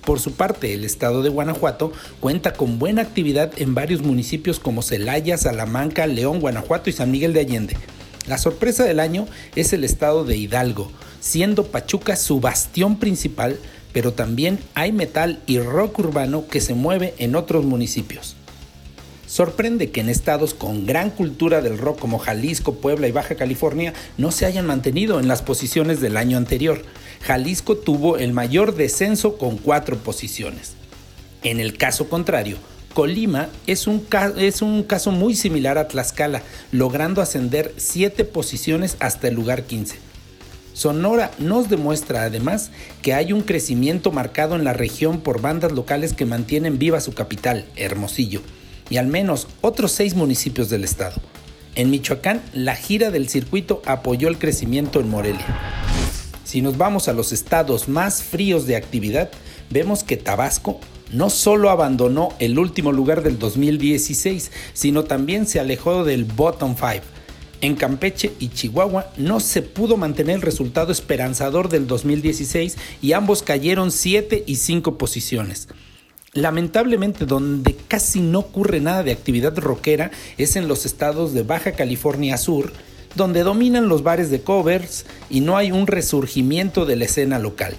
Por 0.03 0.19
su 0.19 0.31
parte, 0.31 0.73
el 0.73 0.85
estado 0.85 1.21
de 1.21 1.29
Guanajuato 1.29 1.93
cuenta 2.19 2.53
con 2.53 2.79
buena 2.79 3.03
actividad 3.03 3.51
en 3.57 3.75
varios 3.75 4.01
municipios 4.01 4.59
como 4.59 4.81
Celaya, 4.81 5.37
Salamanca, 5.37 6.07
León, 6.07 6.39
Guanajuato 6.39 6.89
y 6.89 6.93
San 6.93 7.11
Miguel 7.11 7.33
de 7.33 7.41
Allende. 7.41 7.77
La 8.27 8.37
sorpresa 8.37 8.83
del 8.83 8.99
año 8.99 9.27
es 9.55 9.71
el 9.73 9.83
estado 9.83 10.25
de 10.25 10.35
Hidalgo, 10.35 10.91
siendo 11.19 11.67
Pachuca 11.67 12.15
su 12.15 12.39
bastión 12.39 12.97
principal, 12.97 13.59
pero 13.93 14.13
también 14.13 14.59
hay 14.73 14.91
metal 14.91 15.41
y 15.45 15.59
rock 15.59 15.99
urbano 15.99 16.47
que 16.47 16.59
se 16.59 16.73
mueve 16.73 17.13
en 17.19 17.35
otros 17.35 17.65
municipios. 17.65 18.35
Sorprende 19.27 19.91
que 19.91 20.01
en 20.01 20.09
estados 20.09 20.53
con 20.53 20.85
gran 20.85 21.09
cultura 21.09 21.61
del 21.61 21.77
rock 21.77 21.99
como 21.99 22.19
Jalisco, 22.19 22.75
Puebla 22.75 23.07
y 23.07 23.11
Baja 23.11 23.35
California 23.35 23.93
no 24.17 24.31
se 24.31 24.45
hayan 24.45 24.65
mantenido 24.65 25.19
en 25.19 25.27
las 25.27 25.41
posiciones 25.41 25.99
del 25.99 26.17
año 26.17 26.37
anterior. 26.37 26.83
Jalisco 27.21 27.77
tuvo 27.77 28.17
el 28.17 28.33
mayor 28.33 28.75
descenso 28.75 29.37
con 29.37 29.57
cuatro 29.57 29.97
posiciones. 29.97 30.73
En 31.43 31.59
el 31.59 31.77
caso 31.77 32.07
contrario, 32.07 32.57
Colima 32.95 33.49
es 33.67 33.87
un, 33.87 34.07
es 34.37 34.61
un 34.61 34.81
caso 34.83 35.11
muy 35.11 35.35
similar 35.35 35.77
a 35.77 35.89
Tlaxcala, 35.89 36.43
logrando 36.71 37.21
ascender 37.21 37.73
siete 37.75 38.23
posiciones 38.23 38.95
hasta 39.01 39.27
el 39.27 39.35
lugar 39.35 39.63
15. 39.63 39.97
Sonora 40.71 41.29
nos 41.37 41.69
demuestra 41.69 42.23
además 42.23 42.71
que 43.01 43.13
hay 43.13 43.33
un 43.33 43.41
crecimiento 43.41 44.13
marcado 44.13 44.55
en 44.55 44.63
la 44.63 44.71
región 44.71 45.19
por 45.19 45.41
bandas 45.41 45.73
locales 45.73 46.13
que 46.13 46.25
mantienen 46.25 46.79
viva 46.79 47.01
su 47.01 47.13
capital, 47.13 47.65
Hermosillo, 47.75 48.41
y 48.89 48.95
al 48.95 49.07
menos 49.07 49.49
otros 49.59 49.91
seis 49.91 50.15
municipios 50.15 50.69
del 50.69 50.85
estado. 50.85 51.21
En 51.75 51.89
Michoacán, 51.89 52.41
la 52.53 52.77
gira 52.77 53.11
del 53.11 53.27
circuito 53.27 53.81
apoyó 53.85 54.29
el 54.29 54.39
crecimiento 54.39 55.01
en 55.01 55.09
Morelia. 55.09 55.45
Si 56.45 56.61
nos 56.61 56.77
vamos 56.77 57.09
a 57.09 57.13
los 57.13 57.33
estados 57.33 57.89
más 57.89 58.23
fríos 58.23 58.67
de 58.67 58.77
actividad, 58.77 59.31
vemos 59.69 60.05
que 60.05 60.15
Tabasco 60.15 60.79
no 61.11 61.29
solo 61.29 61.69
abandonó 61.69 62.29
el 62.39 62.57
último 62.59 62.91
lugar 62.91 63.23
del 63.23 63.39
2016, 63.39 64.51
sino 64.73 65.03
también 65.03 65.47
se 65.47 65.59
alejó 65.59 66.03
del 66.03 66.25
bottom 66.25 66.75
5. 66.75 67.03
En 67.61 67.75
Campeche 67.75 68.33
y 68.39 68.49
Chihuahua 68.49 69.11
no 69.17 69.39
se 69.39 69.61
pudo 69.61 69.97
mantener 69.97 70.35
el 70.35 70.41
resultado 70.41 70.91
esperanzador 70.91 71.69
del 71.69 71.87
2016 71.87 72.77
y 73.01 73.13
ambos 73.13 73.43
cayeron 73.43 73.91
7 73.91 74.43
y 74.45 74.57
5 74.57 74.97
posiciones. 74.97 75.67
Lamentablemente, 76.33 77.25
donde 77.25 77.75
casi 77.87 78.19
no 78.19 78.39
ocurre 78.39 78.81
nada 78.81 79.03
de 79.03 79.13
actividad 79.13 79.57
rockera 79.57 80.11
es 80.37 80.57
en 80.57 80.67
los 80.67 80.85
estados 80.85 81.33
de 81.33 81.43
Baja 81.43 81.71
California 81.71 82.37
Sur, 82.37 82.73
donde 83.15 83.43
dominan 83.43 83.87
los 83.87 84.03
bares 84.03 84.29
de 84.29 84.41
covers 84.41 85.05
y 85.29 85.39
no 85.39 85.55
hay 85.55 85.71
un 85.71 85.87
resurgimiento 85.87 86.85
de 86.85 86.97
la 86.97 87.05
escena 87.05 87.39
local. 87.39 87.77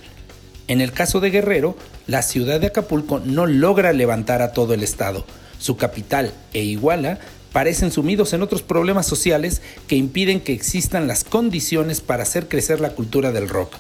En 0.68 0.81
el 0.81 0.92
caso 0.92 1.20
de 1.20 1.31
Guerrero, 1.31 1.76
la 2.07 2.22
ciudad 2.22 2.61
de 2.61 2.68
Acapulco 2.68 3.20
no 3.20 3.46
logra 3.46 3.92
levantar 3.92 4.42
a 4.42 4.52
todo 4.52 4.74
el 4.74 4.83
estado. 4.83 5.24
Su 5.59 5.76
capital 5.76 6.33
e 6.52 6.62
Iguala 6.62 7.18
parecen 7.52 7.90
sumidos 7.92 8.33
en 8.33 8.42
otros 8.42 8.62
problemas 8.62 9.07
sociales 9.07 9.62
que 9.87 9.96
impiden 9.96 10.40
que 10.40 10.52
existan 10.52 11.07
las 11.07 11.24
condiciones 11.24 12.00
para 12.00 12.24
hacer 12.24 12.48
crecer 12.48 12.81
la 12.81 12.90
cultura 12.90 13.33
del 13.33 13.48
rock. 13.48 13.74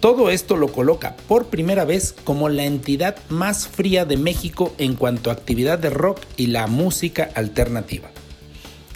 Todo 0.00 0.30
esto 0.30 0.56
lo 0.56 0.72
coloca 0.72 1.14
por 1.28 1.46
primera 1.46 1.84
vez 1.84 2.14
como 2.24 2.48
la 2.48 2.64
entidad 2.64 3.16
más 3.28 3.68
fría 3.68 4.04
de 4.04 4.16
México 4.16 4.74
en 4.78 4.96
cuanto 4.96 5.30
a 5.30 5.34
actividad 5.34 5.78
de 5.78 5.90
rock 5.90 6.20
y 6.36 6.48
la 6.48 6.66
música 6.66 7.30
alternativa. 7.34 8.10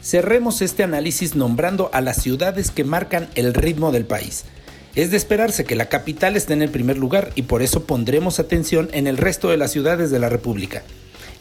Cerremos 0.02 0.62
este 0.62 0.82
análisis 0.82 1.34
nombrando 1.34 1.90
a 1.92 2.00
las 2.00 2.22
ciudades 2.22 2.70
que 2.70 2.84
marcan 2.84 3.28
el 3.36 3.54
ritmo 3.54 3.92
del 3.92 4.04
país. 4.04 4.44
Es 4.94 5.10
de 5.10 5.16
esperarse 5.16 5.64
que 5.64 5.74
la 5.74 5.88
capital 5.88 6.36
esté 6.36 6.52
en 6.52 6.62
el 6.62 6.70
primer 6.70 6.98
lugar 6.98 7.32
y 7.34 7.42
por 7.42 7.62
eso 7.62 7.82
pondremos 7.82 8.38
atención 8.38 8.88
en 8.92 9.08
el 9.08 9.16
resto 9.16 9.48
de 9.48 9.56
las 9.56 9.72
ciudades 9.72 10.12
de 10.12 10.20
la 10.20 10.28
República. 10.28 10.84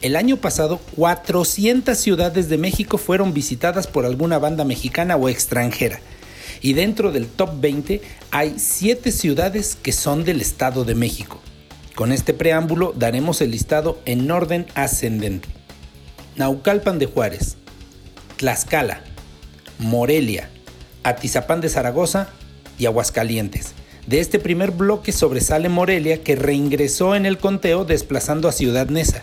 El 0.02 0.16
año 0.16 0.38
pasado, 0.38 0.80
400 0.96 1.96
ciudades 1.96 2.48
de 2.48 2.58
México 2.58 2.98
fueron 2.98 3.32
visitadas 3.32 3.86
por 3.86 4.06
alguna 4.06 4.38
banda 4.40 4.64
mexicana 4.64 5.14
o 5.14 5.28
extranjera. 5.28 6.00
Y 6.62 6.72
dentro 6.72 7.12
del 7.12 7.28
top 7.28 7.60
20 7.60 8.02
hay 8.32 8.54
7 8.58 9.12
ciudades 9.12 9.78
que 9.80 9.92
son 9.92 10.24
del 10.24 10.40
Estado 10.40 10.84
de 10.84 10.96
México. 10.96 11.40
Con 11.94 12.10
este 12.10 12.34
preámbulo 12.34 12.92
daremos 12.96 13.40
el 13.40 13.52
listado 13.52 14.00
en 14.04 14.28
orden 14.32 14.66
ascendente. 14.74 15.48
Naucalpan 16.34 16.98
de 16.98 17.06
Juárez, 17.06 17.56
Tlaxcala, 18.36 19.04
Morelia, 19.78 20.50
Atizapán 21.04 21.60
de 21.60 21.68
Zaragoza 21.68 22.30
y 22.78 22.86
Aguascalientes. 22.86 23.72
De 24.06 24.20
este 24.20 24.38
primer 24.38 24.70
bloque 24.70 25.12
sobresale 25.12 25.68
Morelia 25.68 26.22
que 26.22 26.36
reingresó 26.36 27.14
en 27.14 27.24
el 27.24 27.38
conteo 27.38 27.84
desplazando 27.84 28.48
a 28.48 28.52
Ciudad 28.52 28.88
Neza. 28.88 29.22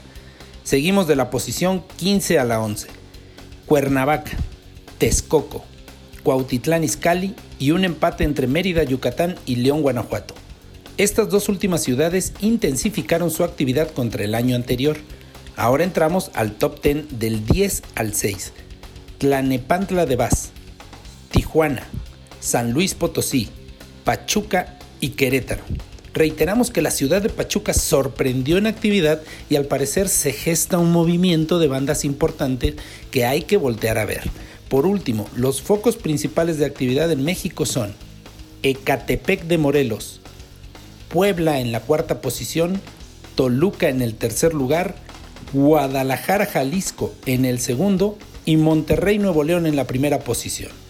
Seguimos 0.63 1.07
de 1.07 1.15
la 1.15 1.29
posición 1.29 1.83
15 1.97 2.39
a 2.39 2.45
la 2.45 2.61
11. 2.61 2.87
Cuernavaca, 3.67 4.31
Texcoco, 4.97 5.63
Cuautitlán 6.23 6.83
Izcalli 6.83 7.35
y 7.59 7.71
un 7.71 7.85
empate 7.85 8.23
entre 8.23 8.47
Mérida, 8.47 8.83
Yucatán 8.83 9.35
y 9.45 9.57
León, 9.57 9.81
Guanajuato. 9.81 10.33
Estas 10.97 11.29
dos 11.29 11.49
últimas 11.49 11.81
ciudades 11.83 12.33
intensificaron 12.41 13.31
su 13.31 13.43
actividad 13.43 13.89
contra 13.91 14.23
el 14.23 14.35
año 14.35 14.55
anterior. 14.55 14.97
Ahora 15.55 15.83
entramos 15.83 16.31
al 16.33 16.53
top 16.53 16.81
10 16.81 17.19
del 17.19 17.45
10 17.45 17.83
al 17.95 18.13
6. 18.13 18.53
Tlanepantla 19.19 20.05
de 20.05 20.15
Vaz, 20.15 20.51
Tijuana, 21.31 21.87
San 22.41 22.73
Luis 22.73 22.95
Potosí, 22.95 23.49
Pachuca 24.03 24.79
y 24.99 25.09
Querétaro. 25.09 25.63
Reiteramos 26.13 26.71
que 26.71 26.81
la 26.81 26.91
ciudad 26.91 27.21
de 27.21 27.29
Pachuca 27.29 27.73
sorprendió 27.73 28.57
en 28.57 28.67
actividad 28.67 29.21
y 29.49 29.55
al 29.55 29.65
parecer 29.65 30.09
se 30.09 30.33
gesta 30.33 30.77
un 30.77 30.91
movimiento 30.91 31.59
de 31.59 31.67
bandas 31.67 32.03
importante 32.03 32.75
que 33.11 33.25
hay 33.25 33.43
que 33.43 33.55
voltear 33.55 33.97
a 33.97 34.05
ver. 34.05 34.23
Por 34.67 34.85
último, 34.85 35.29
los 35.35 35.61
focos 35.61 35.95
principales 35.95 36.57
de 36.57 36.65
actividad 36.65 37.11
en 37.11 37.23
México 37.23 37.65
son 37.65 37.93
Ecatepec 38.63 39.43
de 39.43 39.57
Morelos, 39.57 40.19
Puebla 41.09 41.59
en 41.59 41.71
la 41.71 41.81
cuarta 41.81 42.21
posición, 42.21 42.81
Toluca 43.35 43.87
en 43.87 44.01
el 44.01 44.15
tercer 44.15 44.53
lugar, 44.53 44.95
Guadalajara, 45.53 46.45
Jalisco 46.45 47.13
en 47.25 47.45
el 47.45 47.59
segundo 47.59 48.17
y 48.45 48.57
Monterrey, 48.57 49.19
Nuevo 49.19 49.43
León 49.43 49.67
en 49.67 49.75
la 49.75 49.85
primera 49.85 50.19
posición. 50.19 50.80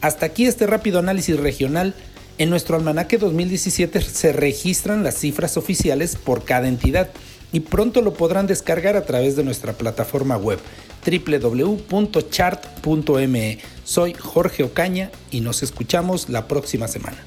Hasta 0.00 0.26
aquí 0.26 0.46
este 0.46 0.66
rápido 0.66 0.98
análisis 0.98 1.38
regional. 1.38 1.94
En 2.38 2.48
nuestro 2.48 2.76
almanaque 2.76 3.18
2017 3.18 4.00
se 4.00 4.32
registran 4.32 5.04
las 5.04 5.18
cifras 5.18 5.58
oficiales 5.58 6.16
por 6.16 6.44
cada 6.44 6.68
entidad 6.68 7.10
y 7.52 7.60
pronto 7.60 8.00
lo 8.00 8.14
podrán 8.14 8.46
descargar 8.46 8.96
a 8.96 9.04
través 9.04 9.36
de 9.36 9.44
nuestra 9.44 9.74
plataforma 9.74 10.38
web 10.38 10.58
www.chart.me. 11.04 11.98
Soy 13.84 14.14
Jorge 14.14 14.62
Ocaña 14.62 15.10
y 15.30 15.40
nos 15.40 15.62
escuchamos 15.62 16.28
la 16.30 16.48
próxima 16.48 16.88
semana. 16.88 17.22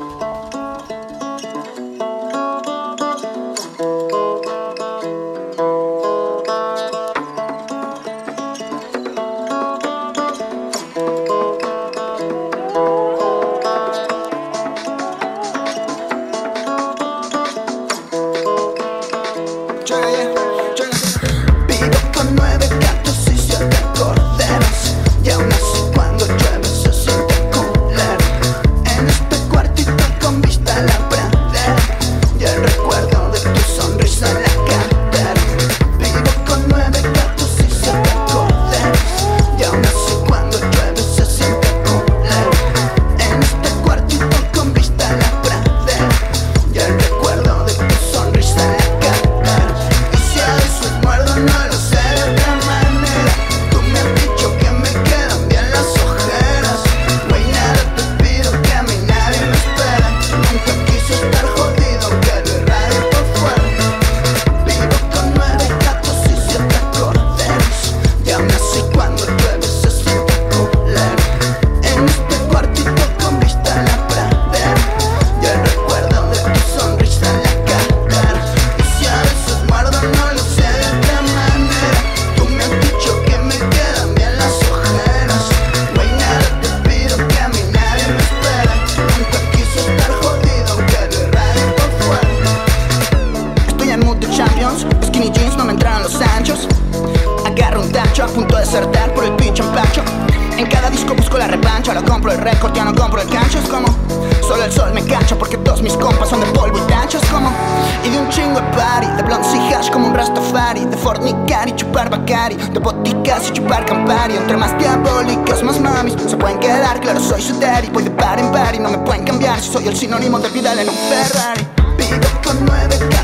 Bacari 112.23 112.55
De 112.55 112.79
boticas 112.79 113.49
y 113.49 113.53
chupar 113.53 113.85
Campari 113.85 114.37
Entre 114.37 114.55
más 114.57 114.77
diabólicos 114.77 115.63
más 115.63 115.79
mamis. 115.79 116.15
Se 116.27 116.37
pueden 116.37 116.59
quedar, 116.59 116.99
claro, 116.99 117.19
soy 117.19 117.41
su 117.41 117.59
daddy. 117.59 117.89
Voy 117.89 118.03
de 118.03 118.11
par 118.11 118.39
en 118.39 118.51
par 118.51 118.73
y 118.75 118.79
no 118.79 118.89
me 118.89 118.97
pueden 118.99 119.23
cambiar. 119.25 119.59
Si 119.59 119.71
Soy 119.71 119.87
el 119.87 119.95
sinónimo 119.95 120.39
de 120.39 120.49
vida 120.49 120.73
en 120.73 120.89
un 120.89 120.95
Ferrari. 120.95 121.67
Vivo 121.97 122.27
con 122.43 122.65
nueve 122.65 123.22